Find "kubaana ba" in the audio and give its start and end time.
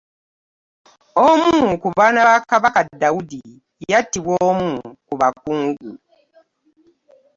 1.81-2.35